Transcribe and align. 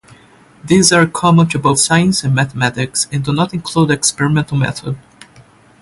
These 0.63 0.91
are 0.91 1.05
common 1.05 1.47
to 1.49 1.59
both 1.59 1.77
science 1.79 2.23
and 2.23 2.33
mathematics, 2.33 3.05
and 3.11 3.23
do 3.23 3.31
not 3.31 3.53
include 3.53 3.91
experimental 3.91 4.57
method. 4.57 4.97